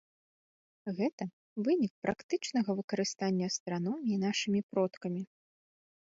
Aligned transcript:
Гэта 0.99 1.23
вынік 1.67 1.91
практычнага 2.05 2.71
выкарыстання 2.79 3.45
астраноміі 3.53 4.17
нашымі 4.25 4.61
продкамі. 4.71 5.21